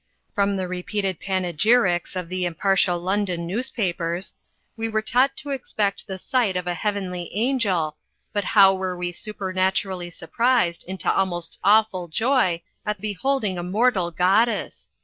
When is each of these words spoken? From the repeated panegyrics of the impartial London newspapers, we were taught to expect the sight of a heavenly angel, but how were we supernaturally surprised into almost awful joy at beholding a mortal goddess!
From 0.33 0.57
the 0.57 0.67
repeated 0.67 1.19
panegyrics 1.19 2.15
of 2.15 2.27
the 2.27 2.43
impartial 2.43 2.97
London 2.99 3.45
newspapers, 3.45 4.33
we 4.75 4.89
were 4.89 5.03
taught 5.03 5.37
to 5.37 5.51
expect 5.51 6.07
the 6.07 6.17
sight 6.17 6.57
of 6.57 6.65
a 6.65 6.73
heavenly 6.73 7.29
angel, 7.35 7.97
but 8.33 8.43
how 8.43 8.73
were 8.73 8.97
we 8.97 9.11
supernaturally 9.11 10.09
surprised 10.09 10.83
into 10.87 11.13
almost 11.13 11.59
awful 11.63 12.07
joy 12.07 12.63
at 12.83 12.99
beholding 12.99 13.59
a 13.59 13.63
mortal 13.63 14.09
goddess! 14.09 14.89